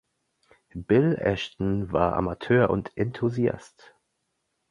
[0.73, 3.93] Bill Aston war Amateur und Enthusiast.